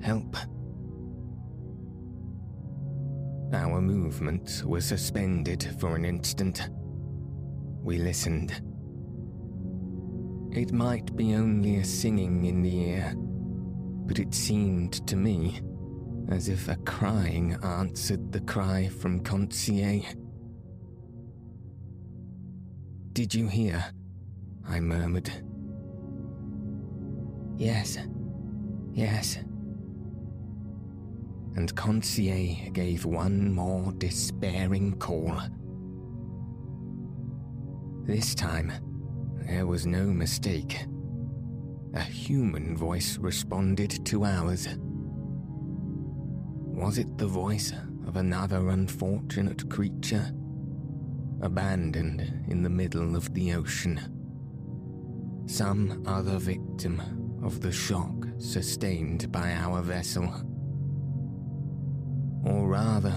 [0.00, 0.36] Help!
[3.52, 6.70] Our movements were suspended for an instant.
[7.82, 8.62] We listened.
[10.52, 13.14] It might be only a singing in the ear,
[14.06, 15.60] but it seemed to me
[16.28, 20.02] as if a crying answered the cry from Conseil.
[23.12, 23.84] Did you hear?
[24.68, 25.30] I murmured.
[27.56, 27.98] Yes,
[28.92, 29.38] yes.
[31.56, 35.36] And Conseil gave one more despairing call.
[38.04, 38.72] This time,
[39.46, 40.86] there was no mistake.
[41.94, 44.68] A human voice responded to ours.
[46.66, 47.72] Was it the voice
[48.06, 50.32] of another unfortunate creature?
[51.42, 54.00] Abandoned in the middle of the ocean.
[55.46, 57.02] Some other victim
[57.42, 60.32] of the shock sustained by our vessel.
[62.44, 63.14] Or rather,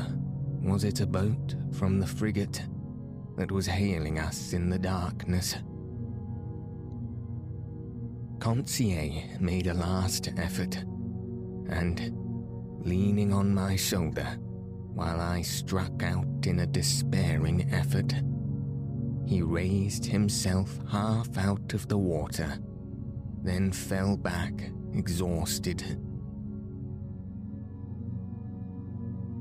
[0.61, 2.63] was it a boat from the frigate
[3.37, 5.55] that was hailing us in the darkness?
[8.39, 10.75] Conseil made a last effort,
[11.69, 12.11] and,
[12.85, 14.37] leaning on my shoulder
[14.93, 18.13] while I struck out in a despairing effort,
[19.25, 22.59] he raised himself half out of the water,
[23.41, 24.53] then fell back
[24.93, 25.99] exhausted.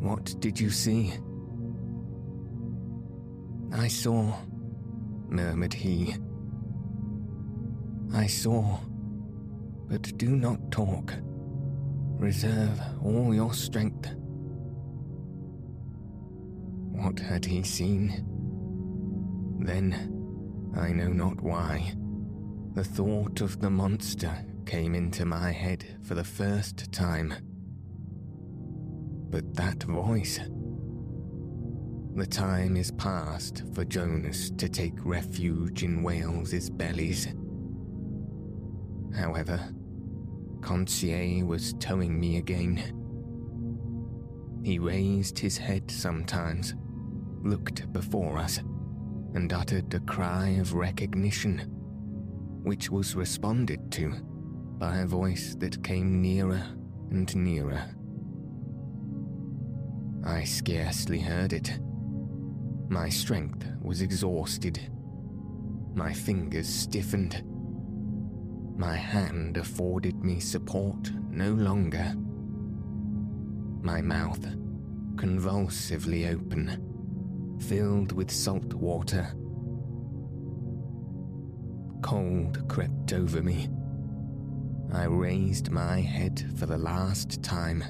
[0.02, 1.12] What did you see?
[3.72, 4.34] I saw,
[5.28, 6.16] murmured he.
[8.12, 8.80] I saw,
[9.88, 11.14] but do not talk.
[12.18, 14.12] Reserve all your strength.
[16.90, 18.26] What had he seen?
[19.60, 21.94] Then, I know not why,
[22.74, 24.34] the thought of the monster
[24.66, 27.51] came into my head for the first time.
[29.32, 30.38] But that voice.
[32.14, 37.28] The time is past for Jonas to take refuge in whales's bellies.
[39.16, 39.58] However,
[40.60, 42.92] Conseil was towing me again.
[44.62, 46.74] He raised his head sometimes,
[47.42, 48.58] looked before us,
[49.32, 51.60] and uttered a cry of recognition,
[52.64, 54.10] which was responded to
[54.78, 56.62] by a voice that came nearer
[57.10, 57.94] and nearer.
[60.24, 61.78] I scarcely heard it.
[62.88, 64.80] My strength was exhausted.
[65.94, 67.42] My fingers stiffened
[68.76, 72.14] my hand afforded me support no longer.
[73.82, 74.42] My mouth,
[75.16, 79.28] convulsively open, filled with salt water.
[82.02, 83.68] Cold crept over me.
[84.92, 87.84] I raised my head for the last time.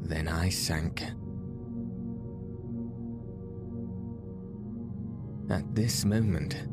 [0.00, 1.02] Then I sank.
[5.50, 6.66] At this moment,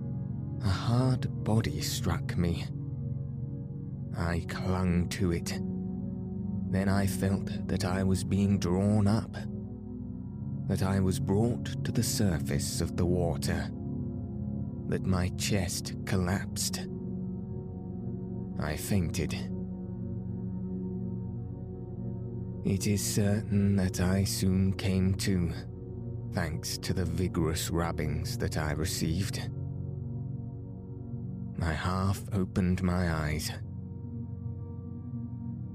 [0.63, 2.65] a hard body struck me
[4.20, 5.59] I clung to it.
[6.70, 9.34] Then I felt that I was being drawn up,
[10.67, 13.72] that I was brought to the surface of the water,
[14.88, 16.88] that my chest collapsed.
[18.61, 19.34] I fainted.
[22.65, 25.53] It is certain that I soon came to,
[26.34, 29.50] thanks to the vigorous rubbings that I received.
[31.62, 33.52] I half opened my eyes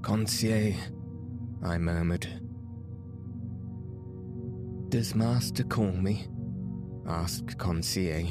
[0.05, 0.75] Conseil,
[1.63, 2.29] I murmured.
[4.91, 6.29] Does Master call me?
[7.07, 8.27] asked Conseil.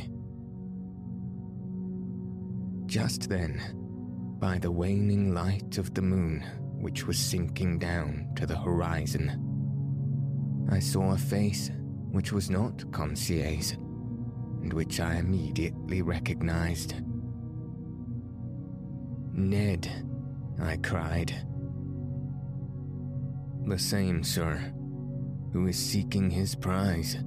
[2.86, 3.60] Just then,
[4.40, 6.44] by the waning light of the moon,
[6.80, 9.40] which was sinking down to the horizon,
[10.72, 11.72] I saw a face
[12.14, 13.72] which was not Conseil's,
[14.61, 16.93] and which I immediately recognized.
[19.34, 19.89] Ned,
[20.61, 21.36] I cried
[23.66, 24.74] the same, sir.
[25.53, 27.18] Who is seeking his prize?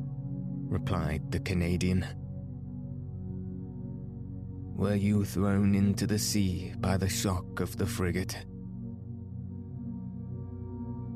[0.69, 2.07] replied the Canadian.
[4.77, 8.47] Were you thrown into the sea by the shock of the frigate?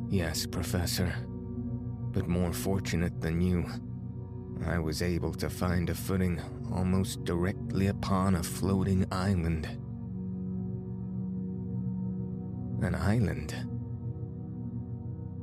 [0.08, 1.14] Yes, Professor,
[2.12, 3.64] but more fortunate than you.
[4.66, 6.40] I was able to find a footing
[6.72, 9.66] almost directly upon a floating island.
[12.82, 13.54] An island?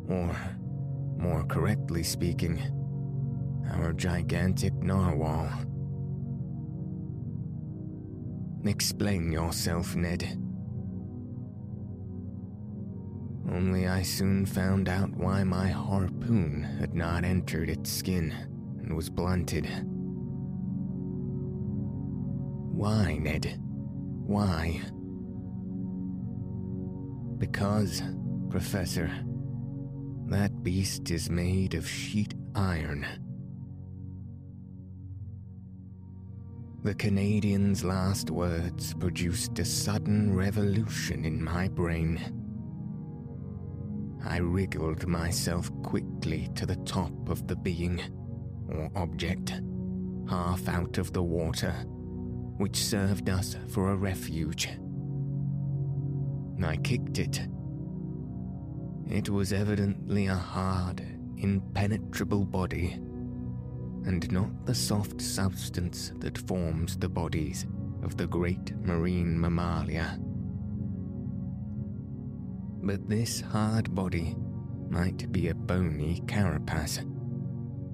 [0.08, 0.36] Or,
[1.18, 2.62] more correctly speaking,
[3.72, 5.50] our gigantic narwhal.
[8.66, 10.47] Explain yourself, Ned.
[13.50, 18.34] Only I soon found out why my harpoon had not entered its skin
[18.80, 19.66] and was blunted.
[22.74, 23.58] Why, Ned?
[23.62, 24.82] Why?
[27.38, 28.04] Because,
[28.50, 29.10] Professor,
[30.26, 33.06] that beast is made of sheet iron.
[36.84, 42.37] The Canadian's last words produced a sudden revolution in my brain.
[44.28, 48.02] I wriggled myself quickly to the top of the being,
[48.70, 49.62] or object,
[50.30, 51.72] half out of the water,
[52.58, 54.70] which served us for a refuge.
[56.64, 57.48] I kicked it
[59.10, 61.02] it was evidently a hard,
[61.38, 62.94] impenetrable body,
[64.04, 67.66] and not the soft substance that forms the bodies
[68.04, 70.20] of the great marine mammalia.
[72.88, 74.38] But this hard body
[74.90, 77.02] might be a bony carapace,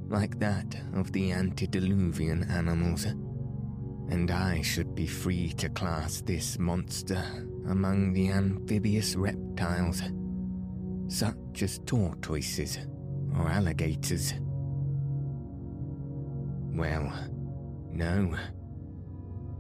[0.07, 7.23] like that of the antediluvian animals, and I should be free to class this monster
[7.67, 10.03] among the amphibious reptiles,
[11.07, 12.77] such as tortoises
[13.35, 14.35] or alligators.
[16.69, 17.11] Well,
[17.91, 18.35] no.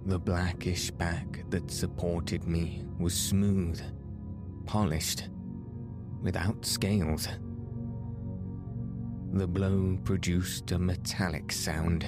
[0.05, 3.81] The blackish back that supported me was smooth,
[4.65, 5.29] polished,
[6.21, 7.27] without scales.
[9.33, 12.03] The blow produced a metallic sound,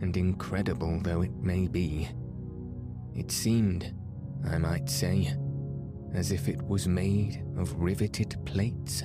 [0.00, 2.08] and incredible though it may be,
[3.14, 3.94] it seemed,
[4.46, 5.34] I might say,
[6.14, 9.02] as if it was made of riveted plates.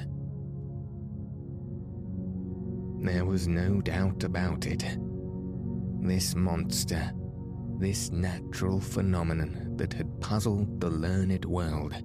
[3.00, 4.86] There was no doubt about it.
[6.02, 7.12] This monster,
[7.80, 11.96] this natural phenomenon that had puzzled the learned world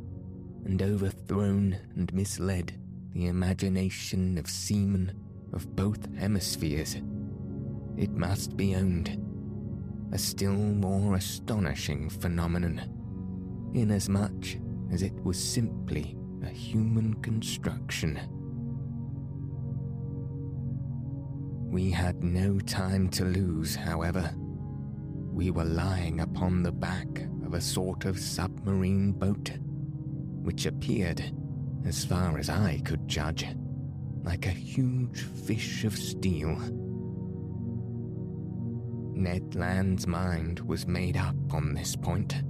[0.69, 2.73] and overthrown and misled
[3.14, 5.12] the imagination of seamen
[5.53, 6.97] of both hemispheres,
[7.97, 9.19] it must be owned,
[10.12, 12.81] a still more astonishing phenomenon,
[13.75, 14.59] inasmuch
[14.93, 18.21] as it was simply a human construction.
[21.71, 24.33] We had no time to lose, however.
[25.33, 29.51] We were lying upon the back of a sort of submarine boat,
[30.49, 31.22] which appeared,
[31.84, 33.46] as far as I could judge,
[34.22, 36.57] like a huge fish of steel.
[39.12, 42.42] Ned Land's mind was made up on this point.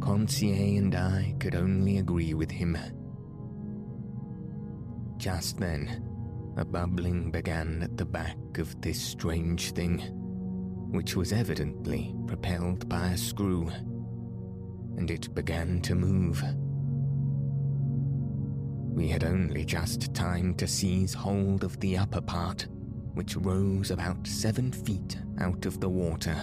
[0.00, 2.78] Conseil and I could only agree with him.
[5.18, 6.02] Just then,
[6.56, 9.98] a bubbling began at the back of this strange thing,
[10.90, 13.70] which was evidently propelled by a screw,
[14.96, 16.42] and it began to move.
[18.92, 22.66] We had only just time to seize hold of the upper part,
[23.14, 26.36] which rose about seven feet out of the water,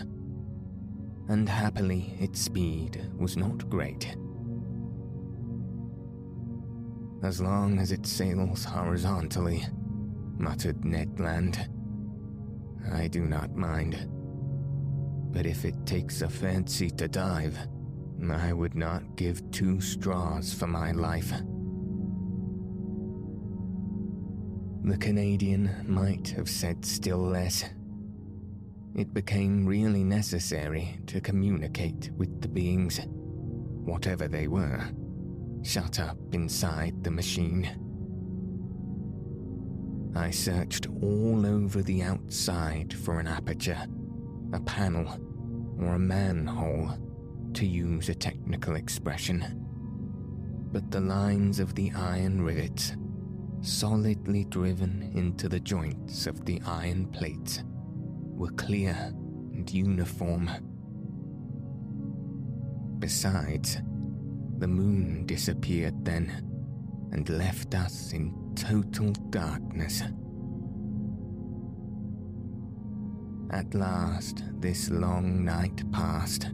[1.27, 4.15] and happily its speed was not great.
[7.21, 9.63] As long as it sails horizontally,
[10.37, 11.69] muttered Ned Land.
[12.91, 14.07] I do not mind.
[15.31, 17.57] But if it takes a fancy to dive,
[18.31, 21.31] I would not give two straws for my life.
[24.89, 27.63] The Canadian might have said still less.
[28.95, 32.99] It became really necessary to communicate with the beings,
[33.85, 34.83] whatever they were,
[35.61, 37.69] shut up inside the machine.
[40.15, 43.85] I searched all over the outside for an aperture,
[44.53, 45.07] a panel,
[45.79, 46.97] or a manhole,
[47.53, 49.67] to use a technical expression.
[50.71, 52.93] But the lines of the iron rivets,
[53.61, 57.63] solidly driven into the joints of the iron plates,
[58.35, 58.95] were clear
[59.53, 60.49] and uniform.
[62.99, 63.77] Besides,
[64.57, 66.31] the moon disappeared then
[67.11, 70.03] and left us in total darkness.
[73.51, 76.51] At last, this long night passed.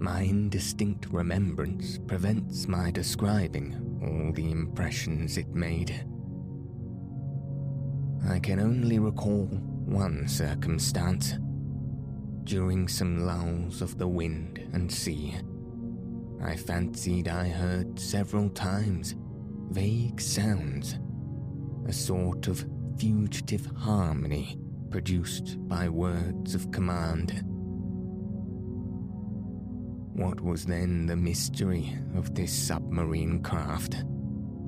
[0.00, 6.04] My indistinct remembrance prevents my describing all the impressions it made.
[8.28, 11.34] I can only recall one circumstance.
[12.44, 15.34] During some lulls of the wind and sea,
[16.42, 19.14] I fancied I heard several times
[19.70, 20.98] vague sounds,
[21.86, 22.66] a sort of
[22.98, 24.58] fugitive harmony
[24.90, 27.44] produced by words of command.
[30.18, 34.04] What was then the mystery of this submarine craft,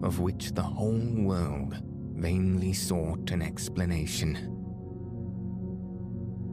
[0.01, 1.75] of which the whole world
[2.15, 4.37] vainly sought an explanation?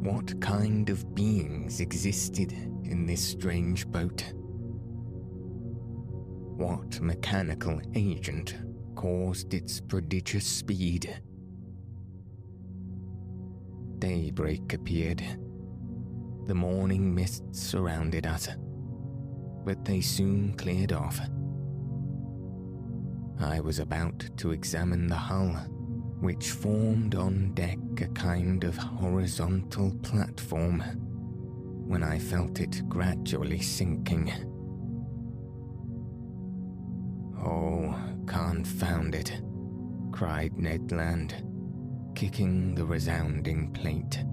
[0.01, 2.53] What kind of beings existed
[2.85, 4.33] in this strange boat?
[6.57, 8.55] What mechanical agent
[8.95, 11.21] caused its prodigious speed?
[13.99, 15.23] Daybreak appeared.
[16.47, 18.47] The morning mists surrounded us,
[19.67, 21.19] but they soon cleared off.
[23.37, 25.49] I was about to examine the hull,
[26.21, 30.79] which formed on deck a kind of horizontal platform,
[31.85, 34.31] when I felt it gradually sinking.
[37.37, 37.93] Oh,
[38.25, 39.41] confound it,
[40.13, 41.43] cried Ned Land,
[42.15, 44.23] kicking the resounding plate.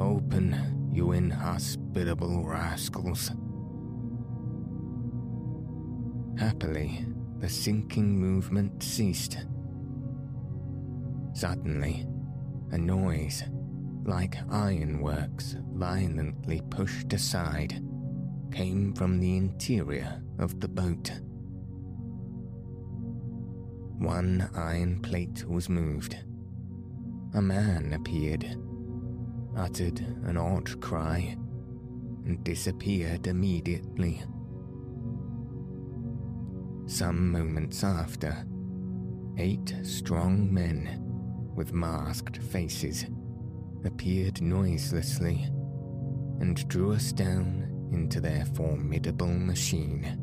[0.00, 3.30] Open, you inhospitable rascals.
[6.38, 7.04] Happily,
[7.40, 9.38] the sinking movement ceased.
[11.32, 12.06] Suddenly,
[12.70, 13.42] a noise,
[14.04, 17.82] like ironworks violently pushed aside,
[18.52, 21.10] came from the interior of the boat.
[23.98, 26.16] One iron plate was moved.
[27.34, 28.46] A man appeared,
[29.56, 31.36] uttered an odd cry,
[32.24, 34.22] and disappeared immediately.
[36.88, 38.46] Some moments after,
[39.36, 41.04] eight strong men
[41.54, 43.04] with masked faces
[43.84, 45.44] appeared noiselessly
[46.40, 50.17] and drew us down into their formidable machine.